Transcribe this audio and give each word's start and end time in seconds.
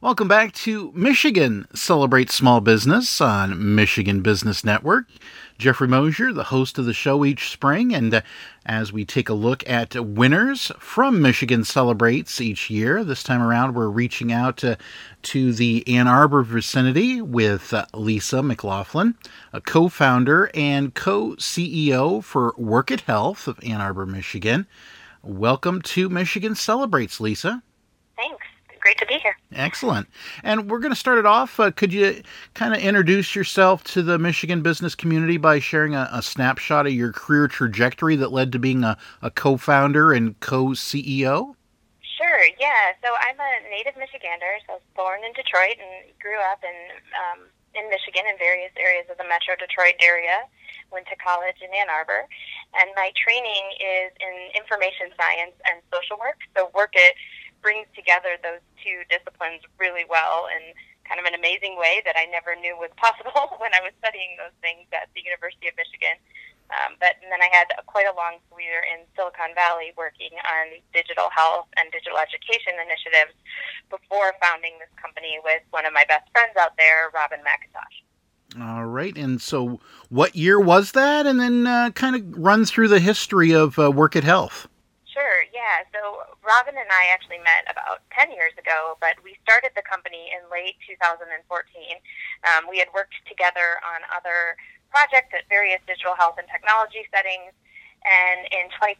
Welcome 0.00 0.28
back 0.28 0.52
to 0.52 0.92
Michigan 0.94 1.66
Celebrate 1.74 2.30
Small 2.30 2.60
Business 2.60 3.20
on 3.20 3.74
Michigan 3.74 4.22
Business 4.22 4.62
Network. 4.62 5.06
Jeffrey 5.58 5.88
Mosher, 5.88 6.32
the 6.32 6.44
host 6.44 6.78
of 6.78 6.84
the 6.84 6.92
show 6.94 7.24
each 7.24 7.50
spring, 7.50 7.92
and 7.92 8.14
uh, 8.14 8.20
as 8.64 8.92
we 8.92 9.04
take 9.04 9.28
a 9.28 9.34
look 9.34 9.68
at 9.68 9.96
winners 9.96 10.70
from 10.78 11.20
Michigan 11.20 11.64
Celebrates 11.64 12.40
each 12.40 12.70
year, 12.70 13.02
this 13.02 13.24
time 13.24 13.42
around 13.42 13.74
we're 13.74 13.88
reaching 13.88 14.32
out 14.32 14.56
to, 14.58 14.78
to 15.22 15.52
the 15.52 15.82
Ann 15.88 16.06
Arbor 16.06 16.44
vicinity 16.44 17.20
with 17.20 17.74
uh, 17.74 17.86
Lisa 17.92 18.40
McLaughlin, 18.40 19.16
a 19.52 19.60
co 19.60 19.88
founder 19.88 20.48
and 20.54 20.94
co 20.94 21.30
CEO 21.30 22.22
for 22.22 22.52
Workit 22.52 23.00
Health 23.00 23.48
of 23.48 23.58
Ann 23.64 23.80
Arbor, 23.80 24.06
Michigan. 24.06 24.68
Welcome 25.24 25.82
to 25.82 26.08
Michigan 26.08 26.54
Celebrates, 26.54 27.18
Lisa. 27.18 27.64
Thanks 28.14 28.46
great 28.80 28.96
to 28.98 29.06
be 29.06 29.14
here. 29.14 29.34
Excellent. 29.54 30.08
And 30.42 30.70
we're 30.70 30.78
going 30.78 30.92
to 30.92 30.98
start 30.98 31.18
it 31.18 31.24
off. 31.24 31.58
Uh, 31.58 31.70
could 31.70 31.92
you 31.92 32.22
kind 32.52 32.74
of 32.74 32.80
introduce 32.80 33.34
yourself 33.34 33.82
to 33.84 34.02
the 34.02 34.18
Michigan 34.18 34.60
business 34.60 34.94
community 34.94 35.38
by 35.38 35.58
sharing 35.58 35.94
a, 35.94 36.08
a, 36.12 36.20
snapshot 36.20 36.86
of 36.86 36.92
your 36.92 37.12
career 37.12 37.48
trajectory 37.48 38.14
that 38.16 38.30
led 38.30 38.52
to 38.52 38.58
being 38.58 38.84
a, 38.84 38.98
a 39.22 39.30
co 39.30 39.56
founder 39.56 40.12
and 40.12 40.38
co 40.40 40.76
CEO? 40.76 41.56
Sure, 42.04 42.44
yeah. 42.60 42.92
So 43.00 43.08
I'm 43.08 43.40
a 43.40 43.70
native 43.70 43.94
Michigander. 43.94 44.60
So 44.68 44.76
I 44.76 44.84
was 44.84 44.88
born 44.94 45.24
in 45.24 45.32
Detroit 45.32 45.80
and 45.80 46.12
grew 46.20 46.36
up 46.52 46.60
in, 46.60 46.76
um, 47.16 47.48
in 47.72 47.88
Michigan 47.88 48.28
in 48.28 48.36
various 48.36 48.72
areas 48.76 49.08
of 49.08 49.16
the 49.16 49.24
metro 49.24 49.56
Detroit 49.56 49.96
area. 50.04 50.44
Went 50.92 51.06
to 51.08 51.16
college 51.16 51.56
in 51.64 51.72
Ann 51.72 51.88
Arbor. 51.88 52.28
And 52.76 52.92
my 52.96 53.16
training 53.16 53.64
is 53.80 54.12
in 54.20 54.34
information 54.60 55.08
science 55.16 55.56
and 55.72 55.80
social 55.88 56.20
work. 56.20 56.36
So 56.52 56.68
Workit 56.76 57.16
brings 57.62 57.86
together 57.94 58.38
those 58.42 58.62
two 58.82 59.02
disciplines 59.10 59.62
really 59.78 60.06
well 60.08 60.46
in 60.50 60.74
kind 61.08 61.16
of 61.16 61.24
an 61.24 61.32
amazing 61.32 61.80
way 61.80 62.04
that 62.04 62.14
I 62.20 62.28
never 62.28 62.52
knew 62.54 62.76
was 62.76 62.92
possible 63.00 63.56
when 63.58 63.72
I 63.72 63.80
was 63.80 63.96
studying 63.98 64.36
those 64.36 64.54
things 64.60 64.84
at 64.92 65.08
the 65.16 65.24
University 65.24 65.66
of 65.68 65.74
Michigan. 65.80 66.20
Um, 66.68 67.00
but 67.00 67.16
and 67.24 67.32
then 67.32 67.40
I 67.40 67.48
had 67.48 67.72
a, 67.80 67.82
quite 67.88 68.04
a 68.04 68.12
long 68.12 68.44
career 68.52 68.84
in 68.84 69.08
Silicon 69.16 69.56
Valley 69.56 69.96
working 69.96 70.36
on 70.44 70.84
digital 70.92 71.32
health 71.32 71.72
and 71.80 71.88
digital 71.88 72.20
education 72.20 72.76
initiatives 72.76 73.32
before 73.88 74.36
founding 74.36 74.76
this 74.76 74.92
company 75.00 75.40
with 75.40 75.64
one 75.72 75.88
of 75.88 75.96
my 75.96 76.04
best 76.04 76.28
friends 76.28 76.52
out 76.60 76.76
there, 76.76 77.08
Robin 77.16 77.40
McIntosh. 77.40 78.04
All 78.60 78.84
right. 78.84 79.16
And 79.16 79.40
so, 79.40 79.80
what 80.08 80.36
year 80.36 80.60
was 80.60 80.92
that? 80.92 81.26
And 81.26 81.40
then 81.40 81.66
uh, 81.66 81.90
kind 81.96 82.16
of 82.16 82.22
run 82.36 82.64
through 82.64 82.88
the 82.88 83.00
history 83.00 83.52
of 83.52 83.78
uh, 83.78 83.90
Workit 83.90 84.24
Health. 84.24 84.68
Sure, 85.04 85.44
yeah. 85.52 85.84
So 85.92 86.20
Robin 86.48 86.80
and 86.80 86.88
I 86.88 87.12
actually 87.12 87.44
met 87.44 87.68
about 87.68 88.00
10 88.16 88.32
years 88.32 88.56
ago, 88.56 88.96
but 89.04 89.20
we 89.20 89.36
started 89.44 89.76
the 89.76 89.84
company 89.84 90.32
in 90.32 90.40
late 90.48 90.80
2014. 90.88 91.28
Um, 92.48 92.64
we 92.64 92.80
had 92.80 92.88
worked 92.96 93.20
together 93.28 93.76
on 93.84 94.00
other 94.08 94.56
projects 94.88 95.36
at 95.36 95.44
various 95.52 95.84
digital 95.84 96.16
health 96.16 96.40
and 96.40 96.48
technology 96.48 97.04
settings. 97.12 97.52
And 98.00 98.48
in 98.48 98.72
2014, 98.80 98.96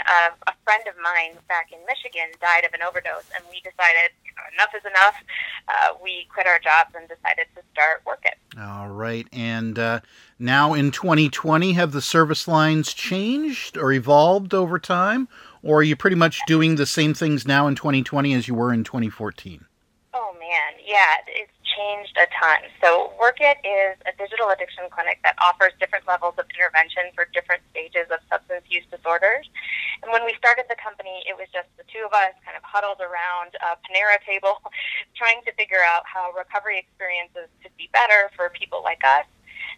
uh, 0.00 0.32
a 0.48 0.54
friend 0.64 0.80
of 0.88 0.96
mine 0.96 1.36
back 1.52 1.68
in 1.76 1.84
Michigan 1.84 2.32
died 2.40 2.64
of 2.64 2.72
an 2.72 2.80
overdose, 2.80 3.28
and 3.36 3.44
we 3.52 3.60
decided 3.60 4.14
enough 4.54 4.72
is 4.72 4.86
enough. 4.88 5.20
Uh, 5.68 5.98
we 6.00 6.24
quit 6.32 6.46
our 6.46 6.58
jobs 6.58 6.94
and 6.96 7.04
decided 7.04 7.52
to 7.52 7.60
start 7.76 8.00
Workit. 8.08 8.40
All 8.56 8.88
right. 8.88 9.26
And 9.32 9.78
uh, 9.78 10.00
now 10.38 10.74
in 10.74 10.90
2020, 10.90 11.72
have 11.74 11.92
the 11.92 12.02
service 12.02 12.46
lines 12.48 12.94
changed 12.94 13.76
or 13.76 13.92
evolved 13.92 14.54
over 14.54 14.78
time? 14.78 15.28
or 15.62 15.78
are 15.78 15.82
you 15.82 15.96
pretty 15.96 16.16
much 16.16 16.40
doing 16.46 16.76
the 16.76 16.86
same 16.86 17.14
things 17.14 17.46
now 17.46 17.66
in 17.66 17.74
2020 17.74 18.34
as 18.34 18.48
you 18.48 18.54
were 18.54 18.72
in 18.72 18.84
2014? 18.84 19.64
Oh 20.14 20.32
man, 20.38 20.72
yeah, 20.84 21.20
it's 21.26 21.52
changed 21.76 22.16
a 22.16 22.26
ton. 22.34 22.58
So 22.82 23.12
Workit 23.20 23.60
is 23.62 23.98
a 24.06 24.12
digital 24.18 24.50
addiction 24.50 24.84
clinic 24.90 25.20
that 25.22 25.36
offers 25.42 25.72
different 25.78 26.06
levels 26.06 26.34
of 26.38 26.46
intervention 26.54 27.10
for 27.14 27.26
different 27.34 27.62
stages 27.70 28.06
of 28.10 28.18
substance 28.30 28.64
use 28.68 28.86
disorders. 28.90 29.48
And 30.02 30.10
when 30.12 30.24
we 30.24 30.34
started 30.38 30.66
the 30.70 30.78
company, 30.78 31.22
it 31.28 31.36
was 31.36 31.46
just 31.52 31.68
the 31.76 31.84
two 31.90 32.02
of 32.06 32.12
us 32.14 32.34
kind 32.46 32.56
of 32.56 32.62
huddled 32.62 33.02
around 33.02 33.54
a 33.62 33.78
Panera 33.82 34.18
table 34.26 34.62
trying 35.18 35.42
to 35.46 35.52
figure 35.54 35.82
out 35.82 36.02
how 36.06 36.30
recovery 36.34 36.78
experiences 36.78 37.50
could 37.62 37.74
be 37.76 37.90
better 37.92 38.30
for 38.34 38.50
people 38.50 38.82
like 38.82 39.02
us. 39.04 39.26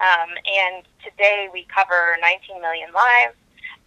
Um, 0.00 0.30
and 0.42 0.82
today 1.02 1.48
we 1.52 1.66
cover 1.70 2.16
19 2.20 2.60
million 2.60 2.92
lives. 2.92 3.34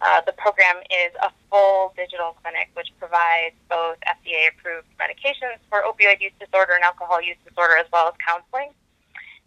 Uh, 0.00 0.22
the 0.22 0.32
program 0.38 0.78
is 0.88 1.10
a 1.20 1.30
full 1.50 1.92
digital 1.98 2.38
clinic 2.40 2.70
which 2.78 2.88
provides 3.02 3.58
both 3.68 3.98
FDA 4.06 4.46
approved 4.54 4.86
medications 4.94 5.58
for 5.68 5.82
opioid 5.82 6.22
use 6.22 6.32
disorder 6.38 6.78
and 6.78 6.84
alcohol 6.86 7.20
use 7.20 7.36
disorder, 7.42 7.74
as 7.76 7.86
well 7.92 8.06
as 8.06 8.14
counseling. 8.22 8.70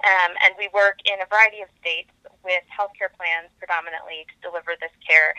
Um, 0.03 0.33
and 0.43 0.51
we 0.59 0.67
work 0.73 0.99
in 1.07 1.21
a 1.23 1.27
variety 1.29 1.61
of 1.61 1.69
states 1.79 2.11
with 2.43 2.65
healthcare 2.67 3.13
plans 3.15 3.53
predominantly 3.61 4.27
to 4.27 4.35
deliver 4.43 4.75
this 4.81 4.91
care 4.99 5.33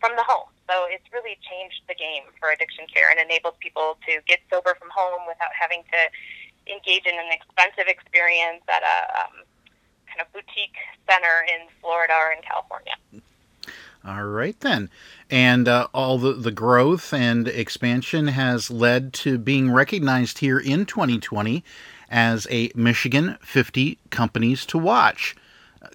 from 0.00 0.18
the 0.18 0.26
home. 0.26 0.50
So 0.66 0.88
it's 0.90 1.06
really 1.14 1.38
changed 1.46 1.86
the 1.86 1.94
game 1.94 2.26
for 2.42 2.50
addiction 2.50 2.90
care 2.90 3.08
and 3.12 3.22
enables 3.22 3.54
people 3.62 3.96
to 4.08 4.18
get 4.26 4.42
sober 4.50 4.74
from 4.74 4.90
home 4.90 5.24
without 5.30 5.54
having 5.54 5.86
to 5.94 6.00
engage 6.66 7.06
in 7.06 7.14
an 7.14 7.30
expensive 7.30 7.86
experience 7.86 8.66
at 8.66 8.82
a 8.82 8.98
um, 9.22 9.45
kind 10.16 10.26
of 10.26 10.32
boutique 10.32 10.76
center 11.08 11.44
in 11.48 11.68
Florida 11.80 12.14
or 12.14 12.32
in 12.32 12.42
California. 12.42 12.94
All 14.04 14.24
right, 14.24 14.58
then. 14.60 14.88
And 15.30 15.66
uh, 15.66 15.88
all 15.92 16.18
the, 16.18 16.32
the 16.32 16.52
growth 16.52 17.12
and 17.12 17.48
expansion 17.48 18.28
has 18.28 18.70
led 18.70 19.12
to 19.14 19.36
being 19.36 19.72
recognized 19.72 20.38
here 20.38 20.58
in 20.58 20.86
2020 20.86 21.64
as 22.08 22.46
a 22.50 22.70
Michigan 22.74 23.36
50 23.42 23.98
Companies 24.10 24.64
to 24.66 24.78
Watch. 24.78 25.34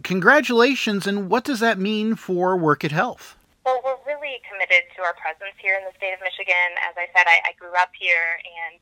Congratulations, 0.04 1.08
and 1.08 1.30
what 1.30 1.44
does 1.44 1.60
that 1.62 1.80
mean 1.80 2.16
for 2.16 2.58
Workit 2.58 2.92
Health? 2.92 3.38
Well, 3.66 3.80
we're 3.84 4.00
really 4.06 4.42
committed 4.50 4.84
to 4.96 5.04
our 5.04 5.14
presence 5.16 5.56
here 5.62 5.76
in 5.80 5.86
the 5.86 5.96
state 5.96 6.14
of 6.14 6.20
Michigan. 6.20 6.76
As 6.84 6.96
I 6.98 7.08
said, 7.16 7.28
I, 7.28 7.40
I 7.48 7.52
grew 7.60 7.72
up 7.80 7.92
here 7.96 8.40
and 8.44 8.80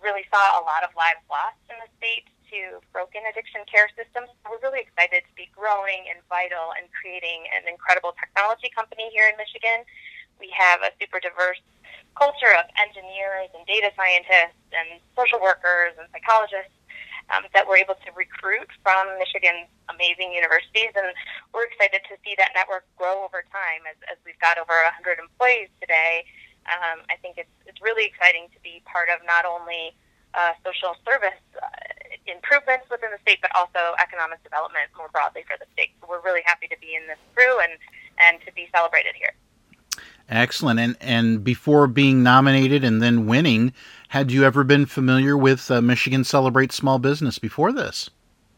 really 0.00 0.24
saw 0.32 0.60
a 0.60 0.64
lot 0.64 0.84
of 0.84 0.90
lives 0.96 1.20
lost 1.28 1.60
in 1.68 1.76
the 1.80 1.90
state 2.00 2.24
to 2.50 2.80
broken 2.92 3.22
addiction 3.28 3.62
care 3.68 3.88
systems. 3.96 4.32
We're 4.44 4.60
really 4.64 4.80
excited 4.80 5.24
to 5.24 5.34
be 5.36 5.48
growing 5.52 6.08
and 6.08 6.20
vital 6.28 6.72
and 6.76 6.88
creating 6.92 7.48
an 7.52 7.68
incredible 7.68 8.16
technology 8.16 8.72
company 8.72 9.08
here 9.12 9.28
in 9.28 9.36
Michigan. 9.36 9.84
We 10.40 10.48
have 10.56 10.80
a 10.80 10.90
super 10.96 11.20
diverse 11.20 11.60
culture 12.16 12.50
of 12.58 12.66
engineers 12.80 13.52
and 13.54 13.62
data 13.66 13.94
scientists 13.94 14.58
and 14.74 14.98
social 15.14 15.38
workers 15.38 15.94
and 16.00 16.08
psychologists 16.10 16.74
um, 17.30 17.44
that 17.52 17.68
we're 17.68 17.78
able 17.78 17.96
to 18.00 18.10
recruit 18.16 18.68
from 18.80 19.06
Michigan's 19.20 19.68
amazing 19.92 20.32
universities. 20.32 20.90
And 20.96 21.12
we're 21.52 21.68
excited 21.68 22.00
to 22.08 22.16
see 22.24 22.34
that 22.40 22.56
network 22.56 22.88
grow 22.96 23.22
over 23.22 23.44
time 23.52 23.84
as, 23.84 23.96
as 24.08 24.16
we've 24.24 24.38
got 24.40 24.56
over 24.56 24.72
100 24.72 25.20
employees 25.20 25.68
today. 25.80 26.24
Um, 26.68 27.04
I 27.08 27.16
think 27.20 27.36
it's, 27.36 27.52
it's 27.64 27.80
really 27.80 28.04
exciting 28.08 28.48
to 28.52 28.58
be 28.60 28.80
part 28.84 29.08
of 29.12 29.20
not 29.24 29.44
only 29.44 29.96
uh, 30.36 30.52
social 30.64 30.96
service 31.04 31.40
improvements 32.30 32.86
within 32.90 33.10
the 33.10 33.18
state, 33.22 33.38
but 33.42 33.50
also 33.54 33.96
economic 34.00 34.42
development 34.44 34.88
more 34.96 35.08
broadly 35.08 35.44
for 35.46 35.56
the 35.58 35.66
state. 35.72 35.90
So 36.00 36.06
we're 36.08 36.22
really 36.22 36.42
happy 36.44 36.68
to 36.68 36.76
be 36.80 36.94
in 36.94 37.06
this 37.06 37.18
crew 37.34 37.60
and, 37.60 37.72
and 38.18 38.38
to 38.46 38.52
be 38.52 38.68
celebrated 38.72 39.14
here. 39.16 39.32
Excellent. 40.28 40.78
And 40.78 40.96
and 41.00 41.42
before 41.42 41.86
being 41.86 42.22
nominated 42.22 42.84
and 42.84 43.00
then 43.00 43.26
winning, 43.26 43.72
had 44.08 44.30
you 44.30 44.44
ever 44.44 44.62
been 44.62 44.84
familiar 44.84 45.36
with 45.38 45.70
uh, 45.70 45.80
Michigan 45.80 46.22
Celebrate 46.22 46.70
Small 46.70 46.98
Business 46.98 47.38
before 47.38 47.72
this? 47.72 48.10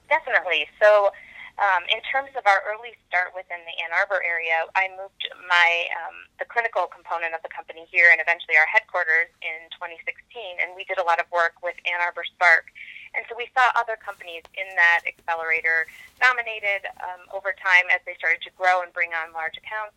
Definitely. 0.08 0.66
So 0.82 1.12
um, 1.60 1.84
in 1.92 2.00
terms 2.08 2.32
of 2.40 2.48
our 2.48 2.64
early 2.64 2.96
start 3.04 3.36
within 3.36 3.60
the 3.68 3.76
Ann 3.84 3.92
Arbor 3.92 4.24
area, 4.24 4.64
I 4.72 4.88
moved 4.96 5.28
my 5.44 5.68
um, 5.92 6.24
the 6.40 6.48
clinical 6.48 6.88
component 6.88 7.36
of 7.36 7.44
the 7.44 7.52
company 7.52 7.84
here 7.92 8.08
and 8.08 8.16
eventually 8.16 8.56
our 8.56 8.64
headquarters 8.64 9.28
in 9.44 9.68
2016, 9.76 10.08
and 10.64 10.72
we 10.72 10.88
did 10.88 10.96
a 10.96 11.04
lot 11.04 11.20
of 11.20 11.28
work 11.28 11.60
with 11.60 11.76
Ann 11.84 12.00
Arbor 12.00 12.24
Spark. 12.24 12.72
And 13.12 13.28
so 13.28 13.36
we 13.36 13.52
saw 13.52 13.68
other 13.76 14.00
companies 14.00 14.40
in 14.56 14.72
that 14.72 15.04
accelerator 15.04 15.84
nominated 16.16 16.88
um, 17.04 17.28
over 17.28 17.52
time 17.52 17.92
as 17.92 18.00
they 18.08 18.16
started 18.16 18.40
to 18.48 18.52
grow 18.56 18.80
and 18.80 18.88
bring 18.96 19.12
on 19.12 19.36
large 19.36 19.60
accounts. 19.60 19.92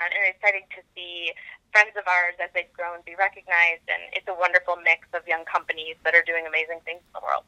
Uh, 0.00 0.08
and 0.08 0.16
it's 0.24 0.40
exciting 0.40 0.64
to 0.72 0.80
see 0.96 1.36
friends 1.76 1.92
of 2.00 2.08
ours 2.08 2.40
as 2.40 2.48
they've 2.56 2.72
grown 2.72 3.04
be 3.04 3.12
recognized, 3.20 3.84
and 3.84 4.00
it's 4.16 4.28
a 4.32 4.36
wonderful 4.36 4.80
mix 4.80 5.04
of 5.12 5.28
young 5.28 5.44
companies 5.44 6.00
that 6.08 6.16
are 6.16 6.24
doing 6.24 6.48
amazing 6.48 6.80
things 6.88 7.04
in 7.04 7.12
the 7.12 7.20
world. 7.20 7.44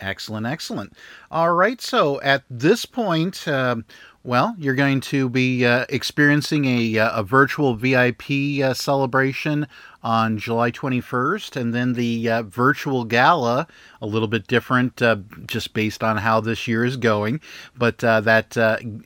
Excellent, 0.00 0.46
excellent. 0.46 0.94
All 1.30 1.52
right, 1.52 1.80
so 1.80 2.20
at 2.22 2.42
this 2.50 2.84
point, 2.84 3.46
uh, 3.46 3.76
well, 4.24 4.54
you're 4.58 4.74
going 4.74 5.00
to 5.00 5.28
be 5.28 5.64
uh, 5.64 5.84
experiencing 5.88 6.64
a, 6.64 6.98
uh, 6.98 7.20
a 7.20 7.22
virtual 7.22 7.74
VIP 7.74 8.60
uh, 8.62 8.74
celebration 8.74 9.66
on 10.02 10.38
July 10.38 10.70
21st, 10.70 11.56
and 11.56 11.74
then 11.74 11.92
the 11.92 12.28
uh, 12.28 12.42
virtual 12.42 13.04
gala, 13.04 13.66
a 14.00 14.06
little 14.06 14.28
bit 14.28 14.46
different 14.46 15.00
uh, 15.02 15.16
just 15.46 15.72
based 15.72 16.04
on 16.04 16.18
how 16.18 16.40
this 16.40 16.68
year 16.68 16.84
is 16.84 16.96
going. 16.96 17.40
But 17.76 17.98
that 17.98 18.54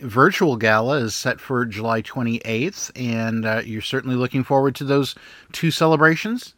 virtual 0.01 0.57
gala 0.57 0.99
is 0.99 1.15
set 1.15 1.41
for 1.41 1.65
July 1.65 2.03
28th, 2.03 2.91
and 2.97 3.67
you're 3.67 3.83
certainly 3.83 4.17
looking 4.17 4.45
forward 4.45 4.75
to 4.77 4.85
those 4.85 5.15
two 5.53 5.71
celebrations? 5.71 6.56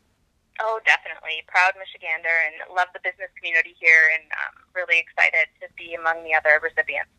Oh, 0.61 0.81
definitely. 0.85 1.45
Proud 1.47 1.73
Michigander 1.79 2.35
and 2.47 2.75
love 2.75 2.89
the 2.93 3.01
business 3.03 3.31
community 3.37 3.75
here 3.79 4.11
and 4.15 4.25
um, 4.33 4.63
really 4.75 4.99
excited 4.99 5.47
to 5.61 5.69
be 5.77 5.95
among 5.95 6.25
the 6.25 6.35
other 6.35 6.61
recipients. 6.63 7.11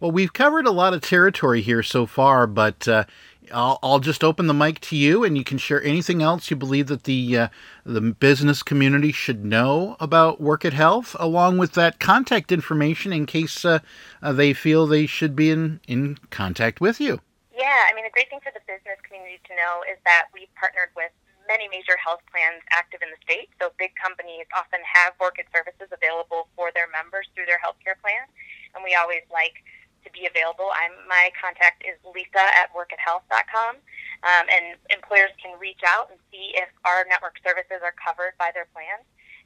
Well, 0.00 0.10
we've 0.10 0.32
covered 0.32 0.66
a 0.66 0.72
lot 0.72 0.94
of 0.94 1.00
territory 1.00 1.62
here 1.62 1.82
so 1.82 2.06
far, 2.06 2.46
but 2.46 2.86
uh, 2.86 3.04
I'll, 3.52 3.78
I'll, 3.82 4.00
just 4.00 4.24
open 4.24 4.46
the 4.46 4.54
mic 4.54 4.80
to 4.80 4.96
you, 4.96 5.24
and 5.24 5.38
you 5.38 5.44
can 5.44 5.56
share 5.56 5.82
anything 5.82 6.22
else 6.22 6.50
you 6.50 6.56
believe 6.56 6.88
that 6.88 7.04
the 7.04 7.38
uh, 7.38 7.48
the 7.84 8.00
business 8.00 8.62
community 8.62 9.12
should 9.12 9.44
know 9.44 9.96
about 10.00 10.42
Workit 10.42 10.72
Health, 10.72 11.16
along 11.18 11.58
with 11.58 11.72
that 11.72 12.00
contact 12.00 12.52
information 12.52 13.12
in 13.12 13.24
case 13.24 13.64
uh, 13.64 13.78
uh, 14.22 14.32
they 14.32 14.52
feel 14.52 14.86
they 14.86 15.06
should 15.06 15.34
be 15.34 15.50
in, 15.50 15.80
in 15.86 16.18
contact 16.30 16.80
with 16.80 17.00
you. 17.00 17.20
Yeah, 17.56 17.84
I 17.90 17.94
mean, 17.94 18.04
the 18.04 18.10
great 18.10 18.28
thing 18.28 18.40
for 18.42 18.52
the 18.52 18.60
business 18.66 18.98
community 19.02 19.40
to 19.48 19.56
know 19.56 19.82
is 19.90 19.98
that 20.04 20.26
we've 20.34 20.52
partnered 20.56 20.90
with 20.94 21.12
many 21.46 21.66
major 21.70 21.96
health 21.96 22.22
plans 22.30 22.62
active 22.70 23.02
in 23.02 23.10
the 23.10 23.20
state. 23.22 23.50
So 23.58 23.72
big 23.78 23.94
companies 23.96 24.46
often 24.54 24.82
have 24.84 25.14
Workit 25.18 25.48
services 25.54 25.88
available 25.90 26.50
for 26.54 26.70
their 26.74 26.90
members 26.90 27.26
through 27.34 27.46
their 27.46 27.62
healthcare 27.62 27.98
plan, 27.98 28.26
and 28.74 28.82
we 28.82 28.94
always 28.94 29.24
like 29.30 29.62
to 30.06 30.08
be 30.14 30.26
available. 30.30 30.70
I'm 30.74 30.94
my 31.10 31.34
contact 31.34 31.82
is 31.82 31.98
Lisa 32.06 32.46
at 32.54 32.70
workithealth.com, 32.70 33.74
um, 34.22 34.44
and 34.46 34.78
employers 34.94 35.34
can 35.42 35.58
reach 35.58 35.82
out 35.82 36.14
and 36.14 36.18
see 36.30 36.54
if 36.54 36.70
our 36.86 37.02
network 37.10 37.42
services 37.42 37.82
are 37.82 37.94
covered 37.98 38.38
by 38.38 38.54
their 38.54 38.70
plan. 38.70 39.02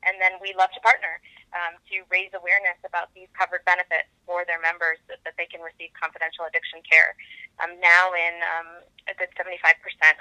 And 0.07 0.17
then 0.17 0.41
we 0.41 0.57
love 0.57 0.73
to 0.73 0.81
partner 0.81 1.21
um, 1.53 1.77
to 1.93 2.07
raise 2.09 2.33
awareness 2.33 2.79
about 2.87 3.13
these 3.13 3.29
covered 3.37 3.65
benefits 3.69 4.09
for 4.25 4.49
their 4.49 4.63
members 4.63 4.97
that, 5.13 5.21
that 5.29 5.37
they 5.37 5.45
can 5.45 5.61
receive 5.61 5.93
confidential 5.93 6.49
addiction 6.49 6.81
care. 6.87 7.13
Um, 7.61 7.77
now 7.83 8.15
in 8.17 8.35
um, 8.41 8.69
a 9.11 9.15
good 9.19 9.29
75% 9.37 9.61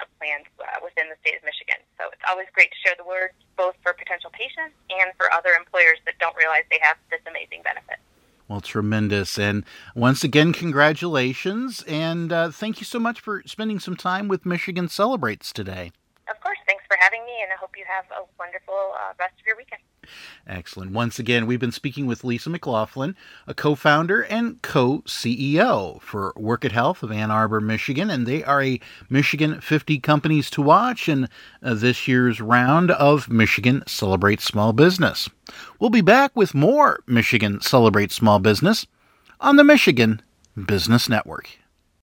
of 0.02 0.08
plans 0.20 0.44
uh, 0.60 0.82
within 0.84 1.08
the 1.08 1.16
state 1.24 1.40
of 1.40 1.42
Michigan. 1.46 1.80
So 1.96 2.12
it's 2.12 2.24
always 2.28 2.50
great 2.52 2.68
to 2.74 2.78
share 2.84 2.96
the 2.98 3.06
word 3.06 3.32
both 3.56 3.78
for 3.80 3.96
potential 3.96 4.28
patients 4.34 4.76
and 4.92 5.14
for 5.16 5.32
other 5.32 5.56
employers 5.56 6.02
that 6.04 6.20
don't 6.20 6.36
realize 6.36 6.68
they 6.68 6.82
have 6.84 7.00
this 7.08 7.24
amazing 7.24 7.64
benefit. 7.64 7.96
Well, 8.50 8.60
tremendous. 8.60 9.38
And 9.38 9.64
once 9.94 10.24
again, 10.24 10.52
congratulations. 10.52 11.84
And 11.86 12.32
uh, 12.32 12.50
thank 12.50 12.80
you 12.80 12.84
so 12.84 12.98
much 12.98 13.20
for 13.20 13.42
spending 13.46 13.78
some 13.78 13.94
time 13.94 14.26
with 14.26 14.44
Michigan 14.44 14.88
Celebrates 14.88 15.52
today. 15.52 15.92
Of 16.28 16.40
course. 16.40 16.58
Thanks 16.66 16.82
for 16.90 16.96
having 17.10 17.26
me, 17.26 17.32
and 17.42 17.52
I 17.52 17.56
hope 17.56 17.70
you 17.76 17.84
have 17.86 18.04
a 18.10 18.24
wonderful 18.38 18.74
uh, 18.94 19.12
rest 19.18 19.34
of 19.40 19.46
your 19.46 19.56
weekend. 19.56 19.82
Excellent. 20.46 20.92
Once 20.92 21.18
again, 21.18 21.46
we've 21.46 21.60
been 21.60 21.72
speaking 21.72 22.06
with 22.06 22.24
Lisa 22.24 22.50
McLaughlin, 22.50 23.16
a 23.46 23.54
co 23.54 23.74
founder 23.74 24.22
and 24.22 24.60
co 24.62 25.02
CEO 25.06 26.00
for 26.00 26.32
Workit 26.34 26.72
Health 26.72 27.02
of 27.02 27.12
Ann 27.12 27.30
Arbor, 27.30 27.60
Michigan, 27.60 28.10
and 28.10 28.26
they 28.26 28.42
are 28.44 28.62
a 28.62 28.80
Michigan 29.08 29.60
50 29.60 29.98
companies 30.00 30.50
to 30.50 30.62
watch 30.62 31.08
in 31.08 31.28
uh, 31.62 31.74
this 31.74 32.08
year's 32.08 32.40
round 32.40 32.90
of 32.92 33.28
Michigan 33.28 33.82
Celebrate 33.86 34.40
Small 34.40 34.72
Business. 34.72 35.28
We'll 35.78 35.90
be 35.90 36.00
back 36.00 36.34
with 36.34 36.54
more 36.54 37.00
Michigan 37.06 37.60
Celebrate 37.60 38.12
Small 38.12 38.38
Business 38.38 38.86
on 39.40 39.56
the 39.56 39.64
Michigan 39.64 40.22
Business 40.66 41.08
Network. 41.08 41.59